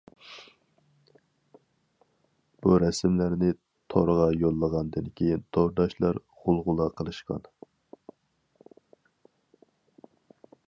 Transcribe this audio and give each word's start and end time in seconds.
بۇ 2.65 2.77
رەسىملەرنى 2.83 3.49
تورغا 3.95 4.25
يوللىغاندىن 4.45 5.11
كېيىن 5.21 5.43
تورداشلار 5.57 6.17
غۇلغۇلا 6.45 6.87
قىلىشقان. 7.01 7.45